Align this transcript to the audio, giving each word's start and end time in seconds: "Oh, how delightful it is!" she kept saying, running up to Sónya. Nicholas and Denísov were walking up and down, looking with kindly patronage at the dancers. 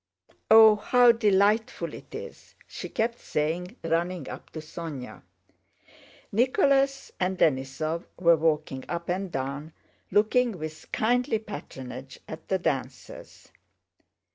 "Oh, 0.49 0.77
how 0.77 1.11
delightful 1.11 1.93
it 1.93 2.15
is!" 2.15 2.55
she 2.65 2.89
kept 2.89 3.19
saying, 3.19 3.75
running 3.83 4.27
up 4.27 4.49
to 4.53 4.59
Sónya. 4.59 5.21
Nicholas 6.31 7.11
and 7.19 7.37
Denísov 7.37 8.05
were 8.17 8.35
walking 8.35 8.83
up 8.89 9.09
and 9.09 9.31
down, 9.31 9.73
looking 10.09 10.57
with 10.57 10.91
kindly 10.91 11.37
patronage 11.37 12.19
at 12.27 12.47
the 12.47 12.57
dancers. 12.57 13.49